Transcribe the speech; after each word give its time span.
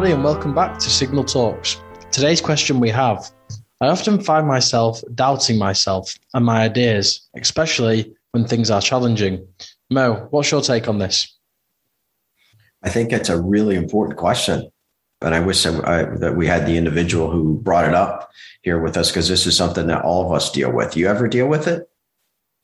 everybody, 0.00 0.14
and 0.14 0.24
welcome 0.24 0.54
back 0.54 0.78
to 0.78 0.88
Signal 0.88 1.22
Talks. 1.22 1.78
Today's 2.10 2.40
question 2.40 2.80
we 2.80 2.88
have 2.88 3.30
I 3.82 3.88
often 3.88 4.18
find 4.18 4.48
myself 4.48 5.02
doubting 5.14 5.58
myself 5.58 6.14
and 6.32 6.42
my 6.42 6.62
ideas, 6.62 7.28
especially 7.36 8.10
when 8.30 8.46
things 8.46 8.70
are 8.70 8.80
challenging. 8.80 9.46
Mo, 9.90 10.26
what's 10.30 10.50
your 10.50 10.62
take 10.62 10.88
on 10.88 11.00
this? 11.00 11.36
I 12.82 12.88
think 12.88 13.12
it's 13.12 13.28
a 13.28 13.38
really 13.38 13.76
important 13.76 14.18
question. 14.18 14.70
And 15.20 15.34
I 15.34 15.40
wish 15.40 15.64
that 15.64 16.34
we 16.34 16.46
had 16.46 16.64
the 16.64 16.78
individual 16.78 17.30
who 17.30 17.58
brought 17.58 17.84
it 17.84 17.94
up 17.94 18.30
here 18.62 18.80
with 18.80 18.96
us 18.96 19.10
because 19.10 19.28
this 19.28 19.46
is 19.46 19.54
something 19.54 19.86
that 19.88 20.02
all 20.02 20.24
of 20.24 20.32
us 20.32 20.50
deal 20.50 20.72
with. 20.72 20.96
You 20.96 21.08
ever 21.08 21.28
deal 21.28 21.46
with 21.46 21.68
it? 21.68 21.89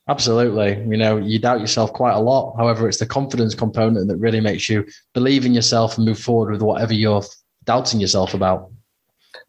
Absolutely. 0.09 0.81
You 0.89 0.97
know, 0.97 1.17
you 1.17 1.37
doubt 1.37 1.59
yourself 1.59 1.91
quite 1.91 2.13
a 2.13 2.19
lot. 2.19 2.55
However, 2.57 2.87
it's 2.87 2.99
the 2.99 3.05
confidence 3.05 3.53
component 3.53 4.07
that 4.07 4.17
really 4.17 4.39
makes 4.39 4.69
you 4.69 4.85
believe 5.13 5.45
in 5.45 5.53
yourself 5.53 5.97
and 5.97 6.05
move 6.05 6.19
forward 6.19 6.51
with 6.51 6.61
whatever 6.61 6.93
you're 6.93 7.23
doubting 7.65 7.99
yourself 7.99 8.33
about. 8.33 8.71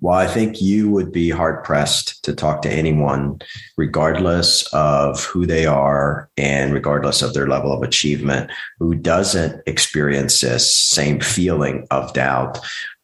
Well, 0.01 0.17
I 0.17 0.27
think 0.27 0.61
you 0.61 0.91
would 0.91 1.13
be 1.13 1.31
hard 1.31 1.65
pressed 1.65 2.25
to 2.25 2.35
talk 2.35 2.63
to 2.63 2.71
anyone, 2.71 3.41
regardless 3.77 4.63
of 4.73 5.25
who 5.25 5.47
they 5.47 5.67
are 5.67 6.29
and 6.37 6.75
regardless 6.75 7.23
of 7.23 7.35
their 7.35 7.49
level 7.49 7.73
of 7.73 7.83
achievement, 7.83 8.51
who 8.79 8.95
doesn't 8.95 9.63
experience 9.67 10.41
this 10.41 10.77
same 10.77 11.21
feeling 11.21 11.87
of 11.91 12.13
doubt 12.13 12.61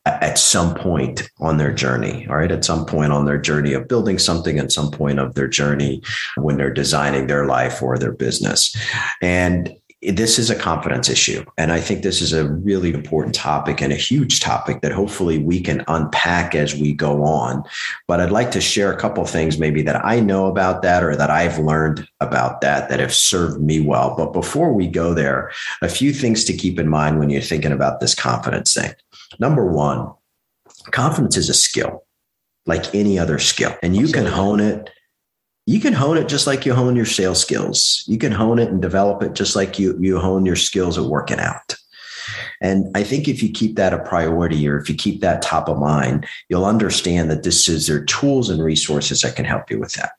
at 0.07 0.39
some 0.39 0.75
point 0.75 1.31
on 1.41 1.57
their 1.57 1.73
journey, 1.73 2.27
all 2.29 2.37
right? 2.37 2.53
At 2.53 2.65
some 2.65 2.85
point 2.85 3.13
on 3.13 3.25
their 3.25 3.39
journey 3.39 3.73
of 3.73 3.89
building 3.89 4.19
something, 4.19 4.59
at 4.59 4.71
some 4.71 4.91
point 4.91 5.19
of 5.19 5.35
their 5.35 5.49
journey 5.49 6.03
when 6.37 6.57
they're 6.57 6.73
designing 6.73 7.27
their 7.27 7.47
life 7.47 7.83
or 7.83 7.97
their 7.97 8.13
business. 8.13 8.77
And 9.23 9.75
this 10.13 10.39
is 10.39 10.51
a 10.51 10.55
confidence 10.55 11.09
issue. 11.09 11.45
And 11.57 11.73
I 11.73 11.81
think 11.81 12.03
this 12.03 12.21
is 12.21 12.33
a 12.33 12.49
really 12.49 12.93
important 12.93 13.35
topic 13.35 13.81
and 13.81 13.93
a 13.93 13.97
huge 13.97 14.41
topic 14.41 14.83
that 14.83 14.93
hopefully 14.93 15.39
we 15.39 15.61
can 15.61 15.85
unpack 15.89 16.55
as 16.55 16.75
we 16.75 16.93
go 16.93 17.25
on. 17.25 17.65
But 18.07 18.21
I'd 18.21 18.31
like 18.31 18.51
to 18.53 18.61
share 18.61 18.93
a 18.93 18.99
couple 18.99 19.25
things 19.25 19.59
maybe 19.59 19.83
that 19.83 20.05
I 20.05 20.21
know 20.21 20.47
about 20.47 20.83
that 20.83 21.03
or 21.03 21.17
that 21.17 21.31
I've 21.31 21.59
learned 21.59 22.07
about 22.21 22.61
that 22.61 22.89
that 22.89 23.01
have 23.01 23.15
served 23.15 23.61
me 23.61 23.81
well. 23.81 24.15
But 24.17 24.33
before 24.33 24.73
we 24.73 24.87
go 24.87 25.15
there, 25.15 25.51
a 25.83 25.89
few 25.89 26.13
things 26.13 26.45
to 26.45 26.57
keep 26.57 26.79
in 26.79 26.89
mind 26.89 27.19
when 27.19 27.31
you're 27.31 27.41
thinking 27.41 27.73
about 27.73 28.01
this 28.01 28.15
confidence 28.15 28.75
thing. 28.75 28.93
Number 29.39 29.65
one, 29.65 30.13
confidence 30.91 31.37
is 31.37 31.49
a 31.49 31.55
skill 31.55 32.05
like 32.67 32.95
any 32.95 33.19
other 33.19 33.39
skill, 33.39 33.77
and 33.83 33.95
you 33.95 34.05
Absolutely. 34.05 34.31
can 34.31 34.39
hone 34.39 34.61
it. 34.61 34.91
You 35.67 35.81
can 35.81 35.95
hone 35.95 36.19
it 36.19 36.29
just 36.29 36.47
like 36.47 36.67
you 36.67 36.75
hone 36.75 36.95
your 36.95 37.07
sales 37.07 37.41
skills. 37.41 38.05
You 38.07 38.19
can 38.19 38.33
hone 38.33 38.59
it 38.59 38.69
and 38.69 38.83
develop 38.83 39.23
it 39.23 39.35
just 39.35 39.57
like 39.57 39.79
you, 39.79 39.97
you 39.99 40.19
hone 40.19 40.45
your 40.45 40.57
skills 40.57 40.99
at 40.99 41.05
working 41.05 41.41
out. 41.41 41.75
And 42.61 42.87
I 42.95 43.03
think 43.03 43.29
if 43.29 43.43
you 43.43 43.51
keep 43.51 43.77
that 43.77 43.93
a 43.93 43.99
priority 43.99 44.67
or 44.69 44.79
if 44.79 44.89
you 44.89 44.95
keep 44.95 45.21
that 45.21 45.43
top 45.43 45.69
of 45.69 45.79
mind, 45.79 46.27
you'll 46.49 46.65
understand 46.65 47.31
that 47.31 47.43
this 47.43 47.69
is 47.69 47.87
there 47.87 48.05
tools 48.05 48.51
and 48.51 48.63
resources 48.63 49.21
that 49.21 49.37
can 49.37 49.45
help 49.45 49.71
you 49.71 49.79
with 49.79 49.93
that. 49.95 50.13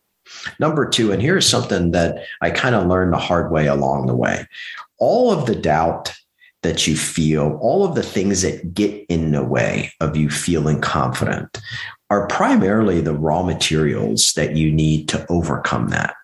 Number 0.59 0.87
two, 0.87 1.11
and 1.11 1.21
here's 1.21 1.47
something 1.47 1.91
that 1.91 2.25
I 2.41 2.49
kind 2.51 2.75
of 2.75 2.87
learned 2.87 3.13
the 3.13 3.17
hard 3.17 3.51
way 3.51 3.67
along 3.67 4.07
the 4.07 4.15
way. 4.15 4.47
All 4.97 5.31
of 5.31 5.45
the 5.45 5.55
doubt 5.55 6.13
that 6.61 6.87
you 6.87 6.95
feel, 6.95 7.59
all 7.61 7.85
of 7.85 7.95
the 7.95 8.03
things 8.03 8.41
that 8.41 8.73
get 8.73 9.05
in 9.07 9.31
the 9.31 9.43
way 9.43 9.91
of 9.99 10.17
you 10.17 10.29
feeling 10.29 10.81
confident 10.81 11.59
are 12.09 12.27
primarily 12.27 13.01
the 13.01 13.13
raw 13.13 13.41
materials 13.41 14.33
that 14.33 14.55
you 14.55 14.71
need 14.71 15.09
to 15.09 15.25
overcome 15.29 15.89
that 15.89 16.15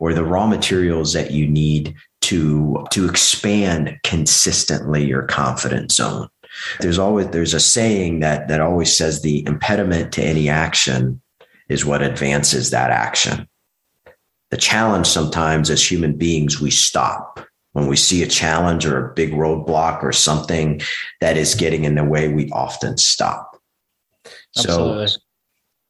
or 0.00 0.14
the 0.14 0.24
raw 0.24 0.46
materials 0.46 1.12
that 1.12 1.30
you 1.30 1.46
need 1.46 1.94
to 2.22 2.84
to 2.90 3.08
expand 3.08 3.98
consistently 4.02 5.04
your 5.04 5.22
confidence 5.24 5.96
zone 5.96 6.28
there's 6.80 6.98
always 6.98 7.28
there's 7.28 7.54
a 7.54 7.60
saying 7.60 8.20
that 8.20 8.48
that 8.48 8.60
always 8.60 8.96
says 8.96 9.20
the 9.20 9.46
impediment 9.46 10.12
to 10.12 10.22
any 10.22 10.48
action 10.48 11.20
is 11.68 11.84
what 11.84 12.02
advances 12.02 12.70
that 12.70 12.90
action 12.90 13.46
the 14.50 14.56
challenge 14.56 15.06
sometimes 15.06 15.70
as 15.70 15.90
human 15.90 16.16
beings 16.16 16.60
we 16.60 16.70
stop 16.70 17.46
when 17.76 17.88
we 17.88 17.96
see 17.96 18.22
a 18.22 18.26
challenge 18.26 18.86
or 18.86 19.10
a 19.10 19.12
big 19.12 19.32
roadblock 19.32 20.02
or 20.02 20.10
something 20.10 20.80
that 21.20 21.36
is 21.36 21.54
getting 21.54 21.84
in 21.84 21.94
the 21.94 22.04
way, 22.04 22.26
we 22.26 22.50
often 22.50 22.96
stop. 22.96 23.60
Absolutely. 24.56 25.08
So 25.08 25.18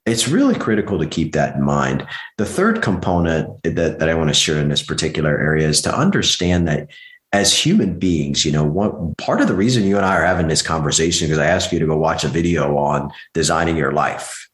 it's 0.07 0.29
really 0.29 0.55
critical 0.55 0.99
to 1.01 1.07
keep 1.07 1.33
that 1.33 1.57
in 1.57 1.63
mind. 1.63 2.07
The 2.39 2.47
third 2.47 2.81
component 2.81 3.63
that, 3.65 3.99
that 3.99 4.09
I 4.09 4.15
want 4.15 4.31
to 4.31 4.35
share 4.35 4.59
in 4.59 4.69
this 4.69 4.83
particular 4.83 5.37
area 5.37 5.69
is 5.69 5.83
to 5.83 5.95
understand 5.95 6.69
that 6.69 6.89
as 7.33 7.53
human 7.53 7.99
beings, 7.99 8.45
you 8.45 8.53
know, 8.53 8.65
what 8.65 9.19
part 9.19 9.41
of 9.41 9.49
the 9.49 9.55
reason 9.55 9.85
you 9.85 9.97
and 9.97 10.07
I 10.07 10.17
are 10.17 10.25
having 10.25 10.47
this 10.47 10.63
conversation 10.63 11.27
because 11.27 11.41
I 11.41 11.47
asked 11.47 11.73
you 11.73 11.81
to 11.81 11.87
go 11.87 11.97
watch 11.97 12.23
a 12.23 12.29
video 12.29 12.77
on 12.79 13.11
designing 13.35 13.77
your 13.77 13.93
life, 13.93 14.49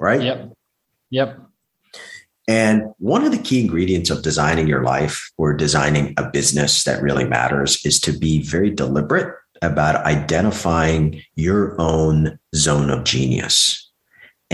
right? 0.00 0.20
Yep. 0.20 0.52
Yep. 1.10 1.40
And 2.48 2.92
one 2.98 3.24
of 3.24 3.30
the 3.30 3.38
key 3.38 3.60
ingredients 3.60 4.10
of 4.10 4.22
designing 4.22 4.66
your 4.66 4.82
life 4.82 5.30
or 5.38 5.54
designing 5.54 6.14
a 6.18 6.28
business 6.28 6.82
that 6.84 7.00
really 7.00 7.26
matters 7.26 7.86
is 7.86 8.00
to 8.00 8.12
be 8.12 8.42
very 8.42 8.70
deliberate 8.70 9.34
about 9.62 10.04
identifying 10.04 11.22
your 11.36 11.80
own 11.80 12.38
zone 12.54 12.90
of 12.90 13.04
genius 13.04 13.83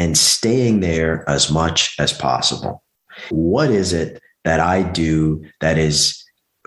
and 0.01 0.17
staying 0.17 0.81
there 0.81 1.29
as 1.29 1.51
much 1.51 1.95
as 1.99 2.11
possible. 2.11 2.83
What 3.29 3.71
is 3.71 3.93
it 3.93 4.23
that 4.45 4.59
I 4.59 4.83
do 4.83 5.45
that 5.61 5.77
is 5.77 6.25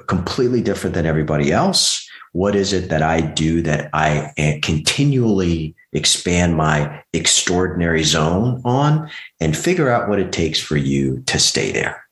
completely 0.08 0.62
different 0.62 0.94
than 0.94 1.08
everybody 1.08 1.52
else? 1.52 2.08
What 2.34 2.56
is 2.56 2.74
it 2.74 2.90
that 2.90 3.02
I 3.02 3.22
do 3.22 3.64
that 3.64 3.90
I 3.92 4.32
eh, 4.38 4.60
continually 4.62 5.76
expand 5.94 6.58
my 6.58 7.02
extraordinary 7.14 8.04
zone 8.04 8.62
on 8.66 9.10
and 9.40 9.58
figure 9.58 9.90
out 9.90 10.10
what 10.10 10.20
it 10.20 10.32
takes 10.32 10.60
for 10.60 10.78
you 10.78 11.24
to 11.26 11.40
stay 11.40 11.72
there. 11.72 12.03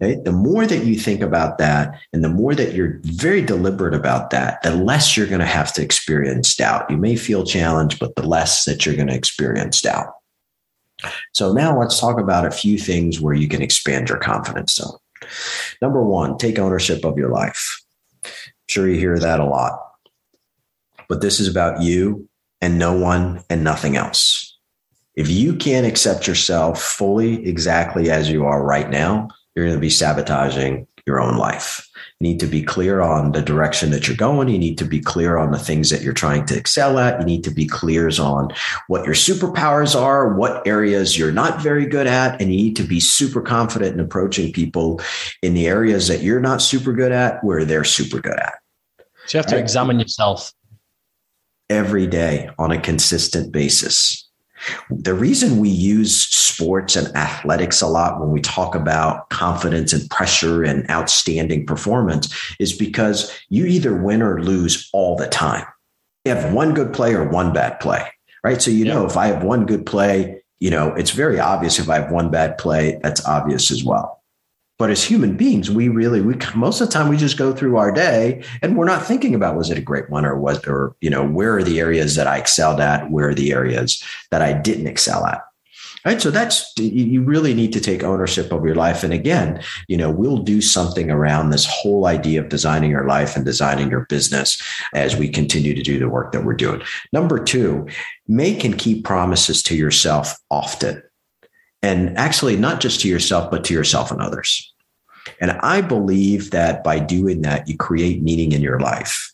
Okay? 0.00 0.20
The 0.24 0.32
more 0.32 0.66
that 0.66 0.84
you 0.84 0.96
think 0.96 1.20
about 1.20 1.58
that 1.58 2.00
and 2.12 2.22
the 2.22 2.28
more 2.28 2.54
that 2.54 2.74
you're 2.74 3.00
very 3.02 3.42
deliberate 3.42 3.94
about 3.94 4.30
that, 4.30 4.62
the 4.62 4.74
less 4.74 5.16
you're 5.16 5.26
going 5.26 5.40
to 5.40 5.46
have 5.46 5.72
to 5.74 5.82
experience 5.82 6.54
doubt. 6.56 6.90
You 6.90 6.96
may 6.96 7.16
feel 7.16 7.44
challenged, 7.44 7.98
but 7.98 8.14
the 8.16 8.26
less 8.26 8.64
that 8.64 8.84
you're 8.84 8.96
going 8.96 9.08
to 9.08 9.14
experience 9.14 9.80
doubt. 9.80 10.12
So 11.32 11.52
now 11.52 11.78
let's 11.78 12.00
talk 12.00 12.18
about 12.18 12.46
a 12.46 12.50
few 12.50 12.78
things 12.78 13.20
where 13.20 13.34
you 13.34 13.48
can 13.48 13.62
expand 13.62 14.08
your 14.08 14.18
confidence 14.18 14.74
zone. 14.74 14.96
Number 15.82 16.02
one, 16.02 16.38
take 16.38 16.58
ownership 16.58 17.04
of 17.04 17.18
your 17.18 17.30
life. 17.30 17.82
I'm 18.24 18.30
sure 18.68 18.88
you 18.88 18.98
hear 18.98 19.18
that 19.18 19.40
a 19.40 19.44
lot. 19.44 19.80
But 21.08 21.20
this 21.20 21.38
is 21.38 21.48
about 21.48 21.82
you 21.82 22.28
and 22.60 22.78
no 22.78 22.94
one 22.94 23.44
and 23.50 23.62
nothing 23.62 23.96
else. 23.96 24.56
If 25.14 25.30
you 25.30 25.56
can't 25.56 25.86
accept 25.86 26.26
yourself 26.26 26.82
fully 26.82 27.46
exactly 27.46 28.10
as 28.10 28.30
you 28.30 28.44
are 28.44 28.62
right 28.62 28.90
now, 28.90 29.28
you're 29.56 29.64
going 29.64 29.76
to 29.76 29.80
be 29.80 29.90
sabotaging 29.90 30.86
your 31.06 31.20
own 31.20 31.36
life. 31.36 31.88
You 32.20 32.28
need 32.28 32.40
to 32.40 32.46
be 32.46 32.62
clear 32.62 33.00
on 33.00 33.32
the 33.32 33.40
direction 33.40 33.90
that 33.90 34.06
you're 34.06 34.16
going. 34.16 34.48
You 34.48 34.58
need 34.58 34.76
to 34.78 34.84
be 34.84 35.00
clear 35.00 35.38
on 35.38 35.52
the 35.52 35.58
things 35.58 35.88
that 35.90 36.02
you're 36.02 36.12
trying 36.12 36.44
to 36.46 36.56
excel 36.56 36.98
at. 36.98 37.20
You 37.20 37.26
need 37.26 37.44
to 37.44 37.50
be 37.50 37.66
clear 37.66 38.10
on 38.20 38.52
what 38.88 39.06
your 39.06 39.14
superpowers 39.14 39.98
are, 39.98 40.34
what 40.34 40.66
areas 40.66 41.16
you're 41.16 41.32
not 41.32 41.62
very 41.62 41.86
good 41.86 42.06
at, 42.06 42.40
and 42.40 42.52
you 42.52 42.56
need 42.56 42.76
to 42.76 42.82
be 42.82 43.00
super 43.00 43.40
confident 43.40 43.94
in 43.94 44.00
approaching 44.00 44.52
people 44.52 45.00
in 45.42 45.54
the 45.54 45.66
areas 45.66 46.08
that 46.08 46.22
you're 46.22 46.40
not 46.40 46.60
super 46.60 46.92
good 46.92 47.12
at 47.12 47.42
where 47.42 47.64
they're 47.64 47.84
super 47.84 48.20
good 48.20 48.38
at. 48.38 48.54
So 49.26 49.38
you 49.38 49.42
have 49.42 49.50
to 49.50 49.58
examine 49.58 49.98
yourself 49.98 50.52
every 51.70 52.06
day 52.06 52.50
on 52.58 52.72
a 52.72 52.80
consistent 52.80 53.52
basis. 53.52 54.25
The 54.90 55.14
reason 55.14 55.58
we 55.58 55.68
use 55.68 56.26
sports 56.56 56.96
and 56.96 57.14
athletics 57.16 57.82
a 57.82 57.86
lot 57.86 58.20
when 58.20 58.30
we 58.30 58.40
talk 58.40 58.74
about 58.74 59.28
confidence 59.30 59.92
and 59.92 60.08
pressure 60.10 60.62
and 60.64 60.88
outstanding 60.90 61.66
performance 61.66 62.34
is 62.58 62.72
because 62.72 63.36
you 63.48 63.66
either 63.66 63.94
win 63.94 64.22
or 64.22 64.42
lose 64.42 64.88
all 64.92 65.16
the 65.16 65.28
time. 65.28 65.66
You 66.24 66.34
have 66.34 66.52
one 66.52 66.74
good 66.74 66.92
play 66.92 67.14
or 67.14 67.28
one 67.28 67.52
bad 67.52 67.78
play, 67.78 68.10
right? 68.42 68.60
So, 68.60 68.70
you 68.70 68.84
know, 68.84 69.06
if 69.06 69.16
I 69.16 69.28
have 69.28 69.42
one 69.42 69.66
good 69.66 69.86
play, 69.86 70.42
you 70.58 70.70
know, 70.70 70.94
it's 70.94 71.10
very 71.10 71.38
obvious 71.38 71.78
if 71.78 71.88
I 71.88 72.00
have 72.00 72.10
one 72.10 72.30
bad 72.30 72.58
play, 72.58 72.98
that's 73.02 73.24
obvious 73.26 73.70
as 73.70 73.84
well. 73.84 74.15
But 74.78 74.90
as 74.90 75.02
human 75.02 75.36
beings, 75.36 75.70
we 75.70 75.88
really, 75.88 76.20
we 76.20 76.36
most 76.54 76.80
of 76.80 76.88
the 76.88 76.92
time 76.92 77.08
we 77.08 77.16
just 77.16 77.38
go 77.38 77.54
through 77.54 77.78
our 77.78 77.90
day 77.90 78.44
and 78.60 78.76
we're 78.76 78.84
not 78.84 79.06
thinking 79.06 79.34
about 79.34 79.56
was 79.56 79.70
it 79.70 79.78
a 79.78 79.82
great 79.82 80.10
one 80.10 80.26
or 80.26 80.38
was 80.38 80.64
or 80.66 80.94
you 81.00 81.08
know 81.08 81.26
where 81.26 81.56
are 81.56 81.62
the 81.62 81.80
areas 81.80 82.14
that 82.16 82.26
I 82.26 82.36
excelled 82.38 82.80
at, 82.80 83.10
where 83.10 83.30
are 83.30 83.34
the 83.34 83.52
areas 83.52 84.02
that 84.30 84.42
I 84.42 84.52
didn't 84.52 84.86
excel 84.86 85.24
at. 85.24 85.40
Right. 86.04 86.22
So 86.22 86.30
that's, 86.30 86.72
you 86.78 87.20
really 87.20 87.52
need 87.52 87.72
to 87.72 87.80
take 87.80 88.04
ownership 88.04 88.52
of 88.52 88.64
your 88.64 88.76
life. 88.76 89.02
And 89.02 89.12
again, 89.12 89.60
you 89.88 89.96
know, 89.96 90.08
we'll 90.08 90.38
do 90.38 90.60
something 90.60 91.10
around 91.10 91.50
this 91.50 91.66
whole 91.68 92.06
idea 92.06 92.40
of 92.40 92.48
designing 92.48 92.92
your 92.92 93.08
life 93.08 93.34
and 93.34 93.44
designing 93.44 93.90
your 93.90 94.06
business 94.08 94.62
as 94.94 95.16
we 95.16 95.28
continue 95.28 95.74
to 95.74 95.82
do 95.82 95.98
the 95.98 96.08
work 96.08 96.30
that 96.30 96.44
we're 96.44 96.54
doing. 96.54 96.80
Number 97.12 97.42
two, 97.42 97.88
make 98.28 98.62
and 98.62 98.78
keep 98.78 99.04
promises 99.04 99.64
to 99.64 99.74
yourself 99.74 100.38
often 100.48 101.02
and 101.86 102.18
actually 102.18 102.56
not 102.56 102.80
just 102.80 103.00
to 103.00 103.08
yourself, 103.08 103.48
but 103.48 103.62
to 103.64 103.74
yourself 103.74 104.10
and 104.10 104.20
others. 104.20 104.74
And 105.40 105.52
I 105.52 105.80
believe 105.80 106.50
that 106.50 106.82
by 106.82 106.98
doing 106.98 107.42
that, 107.42 107.68
you 107.68 107.76
create 107.76 108.22
meaning 108.22 108.50
in 108.50 108.60
your 108.60 108.80
life. 108.80 109.32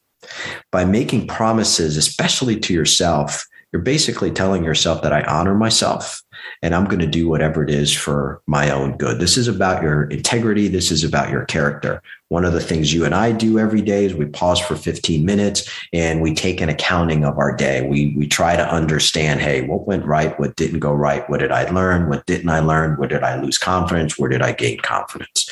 By 0.70 0.84
making 0.84 1.28
promises, 1.28 1.96
especially 1.96 2.60
to 2.60 2.74
yourself, 2.74 3.46
you're 3.72 3.82
basically 3.82 4.30
telling 4.30 4.64
yourself 4.64 5.02
that 5.02 5.14
I 5.14 5.22
honor 5.22 5.54
myself 5.54 6.21
and 6.62 6.74
I'm 6.74 6.84
going 6.84 7.00
to 7.00 7.06
do 7.06 7.28
whatever 7.28 7.62
it 7.62 7.70
is 7.70 7.94
for 7.94 8.40
my 8.46 8.70
own 8.70 8.96
good. 8.96 9.18
This 9.18 9.36
is 9.36 9.48
about 9.48 9.82
your 9.82 10.04
integrity. 10.04 10.68
This 10.68 10.90
is 10.90 11.04
about 11.04 11.30
your 11.30 11.44
character. 11.44 12.02
One 12.28 12.44
of 12.44 12.54
the 12.54 12.60
things 12.60 12.94
you 12.94 13.04
and 13.04 13.14
I 13.14 13.32
do 13.32 13.58
every 13.58 13.82
day 13.82 14.06
is 14.06 14.14
we 14.14 14.24
pause 14.24 14.58
for 14.58 14.74
15 14.74 15.24
minutes 15.26 15.68
and 15.92 16.22
we 16.22 16.32
take 16.32 16.60
an 16.62 16.70
accounting 16.70 17.24
of 17.24 17.36
our 17.36 17.54
day. 17.54 17.86
We 17.86 18.14
we 18.16 18.26
try 18.26 18.56
to 18.56 18.66
understand, 18.66 19.40
hey, 19.40 19.66
what 19.66 19.86
went 19.86 20.06
right, 20.06 20.38
what 20.40 20.56
didn't 20.56 20.78
go 20.78 20.92
right, 20.92 21.28
what 21.28 21.40
did 21.40 21.52
I 21.52 21.68
learn, 21.68 22.08
what 22.08 22.24
didn't 22.24 22.48
I 22.48 22.60
learn, 22.60 22.96
where 22.96 23.08
did 23.08 23.22
I 23.22 23.38
lose 23.38 23.58
confidence, 23.58 24.18
where 24.18 24.30
did 24.30 24.40
I 24.40 24.52
gain 24.52 24.78
confidence? 24.78 25.50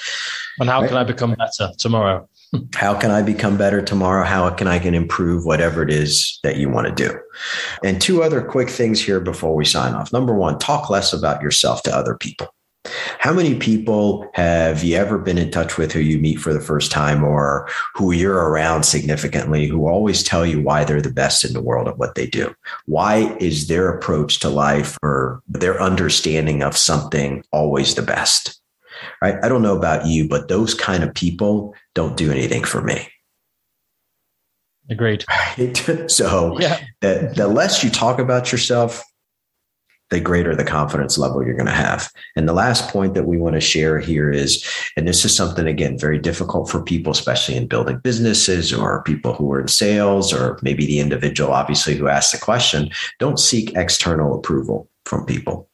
And 0.58 0.70
how 0.70 0.80
right? 0.80 0.88
can 0.88 0.96
I 0.96 1.04
become 1.04 1.34
better 1.34 1.70
tomorrow? 1.76 2.28
How 2.74 2.98
can 2.98 3.10
I 3.10 3.22
become 3.22 3.56
better 3.56 3.80
tomorrow? 3.80 4.24
How 4.24 4.50
can 4.50 4.66
I 4.66 4.78
can 4.78 4.94
improve 4.94 5.44
whatever 5.44 5.82
it 5.82 5.90
is 5.90 6.38
that 6.42 6.56
you 6.56 6.68
want 6.68 6.88
to 6.88 7.08
do? 7.08 7.18
And 7.84 8.00
two 8.00 8.22
other 8.22 8.42
quick 8.42 8.68
things 8.68 9.00
here 9.00 9.20
before 9.20 9.54
we 9.54 9.64
sign 9.64 9.94
off. 9.94 10.12
Number 10.12 10.34
one, 10.34 10.58
talk 10.58 10.90
less 10.90 11.12
about 11.12 11.42
yourself 11.42 11.82
to 11.84 11.96
other 11.96 12.16
people. 12.16 12.48
How 13.18 13.34
many 13.34 13.56
people 13.56 14.28
have 14.32 14.82
you 14.82 14.96
ever 14.96 15.18
been 15.18 15.36
in 15.36 15.50
touch 15.50 15.76
with 15.76 15.92
who 15.92 16.00
you 16.00 16.18
meet 16.18 16.40
for 16.40 16.54
the 16.54 16.60
first 16.60 16.90
time 16.90 17.22
or 17.22 17.68
who 17.94 18.12
you're 18.12 18.48
around 18.48 18.84
significantly 18.84 19.66
who 19.66 19.86
always 19.86 20.22
tell 20.22 20.46
you 20.46 20.60
why 20.60 20.84
they're 20.84 21.02
the 21.02 21.12
best 21.12 21.44
in 21.44 21.52
the 21.52 21.62
world 21.62 21.88
at 21.88 21.98
what 21.98 22.14
they 22.14 22.26
do? 22.26 22.54
Why 22.86 23.36
is 23.38 23.68
their 23.68 23.90
approach 23.90 24.40
to 24.40 24.48
life 24.48 24.96
or 25.02 25.42
their 25.46 25.80
understanding 25.80 26.62
of 26.62 26.76
something 26.76 27.44
always 27.52 27.94
the 27.94 28.02
best? 28.02 28.59
Right? 29.22 29.36
I 29.42 29.48
don't 29.48 29.62
know 29.62 29.76
about 29.76 30.06
you, 30.06 30.28
but 30.28 30.48
those 30.48 30.74
kind 30.74 31.02
of 31.02 31.14
people 31.14 31.74
don't 31.94 32.16
do 32.16 32.30
anything 32.30 32.64
for 32.64 32.82
me. 32.82 33.08
Agreed. 34.88 35.24
Right? 35.28 35.88
So 36.10 36.58
yeah. 36.58 36.80
the, 37.00 37.32
the 37.36 37.48
less 37.48 37.84
you 37.84 37.90
talk 37.90 38.18
about 38.18 38.50
yourself, 38.50 39.04
the 40.10 40.20
greater 40.20 40.56
the 40.56 40.64
confidence 40.64 41.16
level 41.16 41.44
you're 41.44 41.54
going 41.54 41.66
to 41.66 41.72
have. 41.72 42.10
And 42.34 42.48
the 42.48 42.52
last 42.52 42.90
point 42.90 43.14
that 43.14 43.26
we 43.26 43.38
want 43.38 43.54
to 43.54 43.60
share 43.60 44.00
here 44.00 44.30
is, 44.30 44.64
and 44.96 45.06
this 45.06 45.24
is 45.24 45.34
something, 45.34 45.68
again, 45.68 45.96
very 45.96 46.18
difficult 46.18 46.68
for 46.68 46.82
people, 46.82 47.12
especially 47.12 47.56
in 47.56 47.68
building 47.68 47.98
businesses 47.98 48.72
or 48.72 49.04
people 49.04 49.34
who 49.34 49.50
are 49.52 49.60
in 49.60 49.68
sales 49.68 50.32
or 50.32 50.58
maybe 50.62 50.84
the 50.84 50.98
individual, 50.98 51.52
obviously, 51.52 51.94
who 51.94 52.08
asked 52.08 52.32
the 52.32 52.38
question, 52.38 52.90
don't 53.20 53.38
seek 53.38 53.76
external 53.76 54.34
approval 54.36 54.88
from 55.04 55.24
people. 55.24 55.68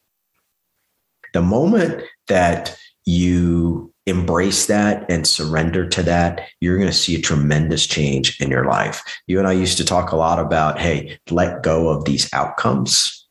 The 1.32 1.42
moment 1.42 2.02
that 2.28 2.76
you 3.06 3.92
embrace 4.06 4.66
that 4.66 5.08
and 5.10 5.26
surrender 5.26 5.88
to 5.88 6.02
that, 6.02 6.42
you're 6.60 6.76
going 6.76 6.90
to 6.90 6.96
see 6.96 7.14
a 7.16 7.20
tremendous 7.20 7.86
change 7.86 8.40
in 8.40 8.50
your 8.50 8.66
life. 8.66 9.02
You 9.26 9.38
and 9.38 9.48
I 9.48 9.52
used 9.52 9.78
to 9.78 9.84
talk 9.84 10.12
a 10.12 10.16
lot 10.16 10.38
about, 10.38 10.78
hey, 10.78 11.18
let 11.30 11.62
go 11.62 11.88
of 11.88 12.04
these 12.04 12.32
outcomes. 12.32 13.26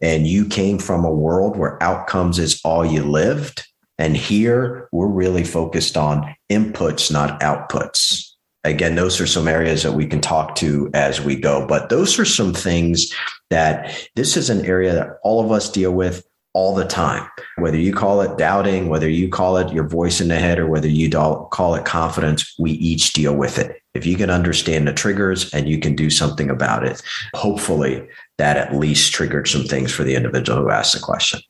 And 0.00 0.26
you 0.26 0.46
came 0.46 0.78
from 0.78 1.04
a 1.04 1.14
world 1.14 1.56
where 1.56 1.82
outcomes 1.82 2.38
is 2.38 2.60
all 2.64 2.84
you 2.84 3.02
lived. 3.02 3.66
And 3.98 4.16
here 4.16 4.88
we're 4.92 5.06
really 5.06 5.44
focused 5.44 5.96
on 5.96 6.34
inputs, 6.50 7.10
not 7.10 7.40
outputs. 7.40 8.30
Again, 8.64 8.94
those 8.94 9.20
are 9.20 9.26
some 9.26 9.46
areas 9.46 9.82
that 9.82 9.92
we 9.92 10.06
can 10.06 10.20
talk 10.20 10.54
to 10.56 10.90
as 10.94 11.20
we 11.20 11.36
go. 11.36 11.66
But 11.66 11.90
those 11.90 12.18
are 12.18 12.24
some 12.24 12.52
things 12.52 13.14
that 13.50 14.08
this 14.16 14.36
is 14.36 14.50
an 14.50 14.64
area 14.64 14.94
that 14.94 15.18
all 15.22 15.44
of 15.44 15.52
us 15.52 15.70
deal 15.70 15.92
with 15.92 16.26
all 16.54 16.74
the 16.74 16.86
time. 16.86 17.28
Whether 17.58 17.76
you 17.76 17.92
call 17.92 18.22
it 18.22 18.38
doubting, 18.38 18.88
whether 18.88 19.08
you 19.08 19.28
call 19.28 19.56
it 19.58 19.72
your 19.72 19.86
voice 19.86 20.20
in 20.20 20.28
the 20.28 20.38
head, 20.38 20.58
or 20.58 20.68
whether 20.68 20.88
you 20.88 21.10
call 21.10 21.74
it 21.74 21.84
confidence, 21.84 22.54
we 22.58 22.72
each 22.72 23.12
deal 23.12 23.34
with 23.34 23.58
it. 23.58 23.82
If 23.92 24.06
you 24.06 24.16
can 24.16 24.30
understand 24.30 24.88
the 24.88 24.92
triggers 24.92 25.52
and 25.52 25.68
you 25.68 25.78
can 25.78 25.94
do 25.94 26.10
something 26.10 26.50
about 26.50 26.84
it, 26.84 27.02
hopefully 27.34 28.08
that 28.38 28.56
at 28.56 28.74
least 28.74 29.12
triggered 29.12 29.46
some 29.46 29.64
things 29.64 29.92
for 29.92 30.02
the 30.02 30.14
individual 30.14 30.60
who 30.60 30.70
asked 30.70 30.94
the 30.94 31.00
question. 31.00 31.40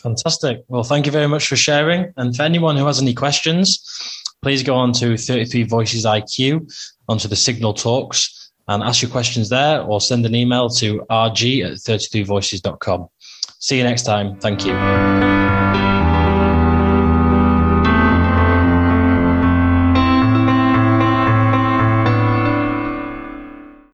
Fantastic. 0.00 0.64
Well, 0.68 0.82
thank 0.82 1.06
you 1.06 1.12
very 1.12 1.28
much 1.28 1.46
for 1.46 1.56
sharing. 1.56 2.12
And 2.16 2.36
for 2.36 2.42
anyone 2.42 2.76
who 2.76 2.86
has 2.86 3.00
any 3.00 3.14
questions, 3.14 3.80
please 4.42 4.62
go 4.64 4.74
on 4.74 4.92
to 4.94 5.16
33 5.16 5.62
Voices 5.64 6.04
IQ 6.04 6.72
onto 7.08 7.28
the 7.28 7.36
Signal 7.36 7.74
Talks 7.74 8.50
and 8.68 8.82
ask 8.82 9.02
your 9.02 9.10
questions 9.10 9.48
there 9.48 9.82
or 9.82 10.00
send 10.00 10.26
an 10.26 10.34
email 10.34 10.68
to 10.70 11.04
rg 11.10 11.64
at 11.64 11.72
33voices.com. 11.72 13.08
See 13.62 13.78
you 13.78 13.84
next 13.84 14.02
time. 14.02 14.40
Thank 14.40 14.66
you. 14.66 15.41